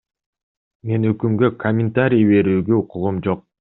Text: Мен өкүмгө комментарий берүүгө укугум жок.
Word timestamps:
Мен 0.93 1.05
өкүмгө 1.11 1.51
комментарий 1.67 2.29
берүүгө 2.35 2.85
укугум 2.85 3.27
жок. 3.31 3.51